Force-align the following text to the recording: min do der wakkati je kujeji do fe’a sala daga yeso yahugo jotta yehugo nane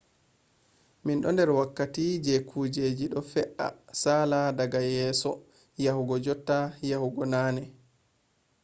min 1.03 1.17
do 1.23 1.29
der 1.37 1.49
wakkati 1.57 2.05
je 2.25 2.35
kujeji 2.49 3.05
do 3.13 3.19
fe’a 3.31 3.67
sala 4.01 4.41
daga 4.57 4.79
yeso 4.93 5.29
yahugo 5.85 6.15
jotta 6.25 6.57
yehugo 6.89 7.23
nane 7.33 7.63